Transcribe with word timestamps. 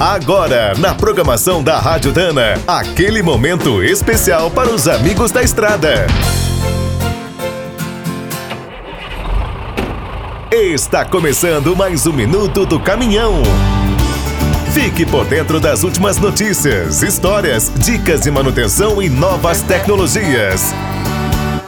Agora, 0.00 0.74
na 0.78 0.94
programação 0.94 1.60
da 1.60 1.80
Rádio 1.80 2.12
Dana, 2.12 2.54
aquele 2.68 3.20
momento 3.20 3.82
especial 3.82 4.48
para 4.48 4.70
os 4.70 4.86
amigos 4.86 5.32
da 5.32 5.42
estrada. 5.42 6.06
Está 10.52 11.04
começando 11.04 11.74
mais 11.74 12.06
um 12.06 12.12
minuto 12.12 12.64
do 12.64 12.78
caminhão. 12.78 13.42
Fique 14.72 15.04
por 15.04 15.24
dentro 15.24 15.58
das 15.58 15.82
últimas 15.82 16.16
notícias, 16.16 17.02
histórias, 17.02 17.68
dicas 17.78 18.20
de 18.20 18.30
manutenção 18.30 19.02
e 19.02 19.08
novas 19.08 19.62
tecnologias. 19.62 20.72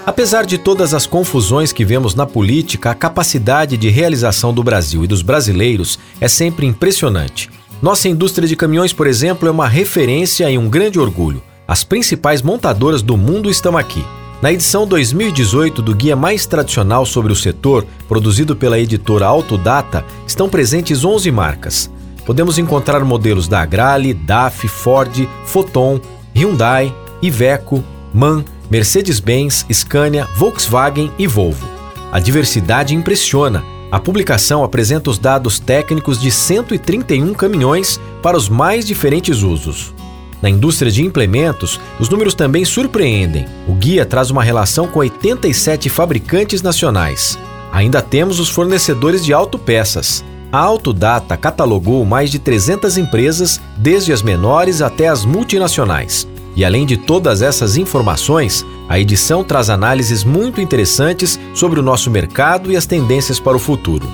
Apesar 0.06 0.46
de 0.46 0.56
todas 0.56 0.94
as 0.94 1.04
confusões 1.04 1.72
que 1.72 1.84
vemos 1.84 2.14
na 2.14 2.26
política, 2.26 2.92
a 2.92 2.94
capacidade 2.94 3.76
de 3.76 3.88
realização 3.88 4.54
do 4.54 4.62
Brasil 4.62 5.02
e 5.02 5.08
dos 5.08 5.20
brasileiros 5.20 5.98
é 6.20 6.28
sempre 6.28 6.64
impressionante. 6.64 7.50
Nossa 7.82 8.10
indústria 8.10 8.46
de 8.46 8.56
caminhões, 8.56 8.92
por 8.92 9.06
exemplo, 9.06 9.48
é 9.48 9.50
uma 9.50 9.66
referência 9.66 10.50
e 10.50 10.58
um 10.58 10.68
grande 10.68 11.00
orgulho. 11.00 11.42
As 11.66 11.82
principais 11.82 12.42
montadoras 12.42 13.00
do 13.00 13.16
mundo 13.16 13.48
estão 13.48 13.74
aqui. 13.74 14.04
Na 14.42 14.52
edição 14.52 14.86
2018 14.86 15.80
do 15.80 15.94
guia 15.94 16.14
mais 16.14 16.44
tradicional 16.44 17.06
sobre 17.06 17.32
o 17.32 17.36
setor, 17.36 17.86
produzido 18.06 18.54
pela 18.54 18.78
editora 18.78 19.24
Autodata, 19.24 20.04
estão 20.26 20.46
presentes 20.48 21.04
11 21.04 21.30
marcas. 21.30 21.90
Podemos 22.26 22.58
encontrar 22.58 23.02
modelos 23.02 23.48
da 23.48 23.62
Agrale, 23.62 24.12
DAF, 24.12 24.68
Ford, 24.68 25.26
Foton, 25.46 26.00
Hyundai, 26.36 26.94
Iveco, 27.22 27.82
MAN, 28.12 28.44
Mercedes-Benz, 28.70 29.64
Scania, 29.72 30.28
Volkswagen 30.36 31.10
e 31.18 31.26
Volvo. 31.26 31.66
A 32.12 32.20
diversidade 32.20 32.94
impressiona 32.94 33.64
a 33.90 33.98
publicação 33.98 34.62
apresenta 34.62 35.10
os 35.10 35.18
dados 35.18 35.58
técnicos 35.58 36.20
de 36.20 36.30
131 36.30 37.34
caminhões 37.34 38.00
para 38.22 38.36
os 38.36 38.48
mais 38.48 38.86
diferentes 38.86 39.42
usos. 39.42 39.92
Na 40.40 40.48
indústria 40.48 40.90
de 40.90 41.04
implementos, 41.04 41.78
os 41.98 42.08
números 42.08 42.34
também 42.34 42.64
surpreendem. 42.64 43.46
O 43.68 43.74
guia 43.74 44.06
traz 44.06 44.30
uma 44.30 44.42
relação 44.42 44.86
com 44.86 45.00
87 45.00 45.90
fabricantes 45.90 46.62
nacionais. 46.62 47.38
Ainda 47.72 48.00
temos 48.00 48.40
os 48.40 48.48
fornecedores 48.48 49.24
de 49.24 49.32
autopeças. 49.32 50.24
A 50.52 50.58
Autodata 50.58 51.36
catalogou 51.36 52.04
mais 52.04 52.30
de 52.30 52.38
300 52.38 52.96
empresas, 52.96 53.60
desde 53.76 54.12
as 54.12 54.22
menores 54.22 54.80
até 54.80 55.08
as 55.08 55.24
multinacionais. 55.24 56.26
E 56.60 56.64
além 56.64 56.84
de 56.84 56.98
todas 56.98 57.40
essas 57.40 57.78
informações, 57.78 58.66
a 58.86 59.00
edição 59.00 59.42
traz 59.42 59.70
análises 59.70 60.22
muito 60.22 60.60
interessantes 60.60 61.40
sobre 61.54 61.80
o 61.80 61.82
nosso 61.82 62.10
mercado 62.10 62.70
e 62.70 62.76
as 62.76 62.84
tendências 62.84 63.40
para 63.40 63.56
o 63.56 63.58
futuro. 63.58 64.06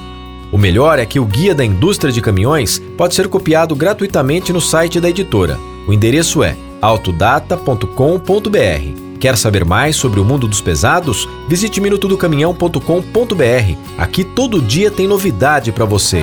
O 0.53 0.57
melhor 0.57 1.01
é 1.01 1.05
que 1.05 1.19
o 1.19 1.25
guia 1.25 1.57
da 1.57 1.65
indústria 1.65 2.13
de 2.13 2.21
caminhões 2.21 2.81
pode 2.97 3.17
ser 3.17 3.27
copiado 3.27 3.75
gratuitamente 3.75 4.53
no 4.53 4.61
site 4.61 5.01
da 5.01 5.11
editora. 5.11 5.59
O 5.89 5.93
endereço 5.93 6.45
é 6.45 6.57
autodata.com.br. 6.81 9.19
Quer 9.19 9.37
saber 9.37 9.65
mais 9.65 9.97
sobre 9.97 10.21
o 10.21 10.25
mundo 10.25 10.47
dos 10.47 10.61
pesados? 10.61 11.29
Visite 11.49 11.81
minutodocaminhão.com.br. 11.81 13.77
Aqui 13.99 14.23
todo 14.23 14.63
dia 14.63 14.89
tem 14.89 15.09
novidade 15.09 15.73
para 15.73 15.85
você. 15.85 16.23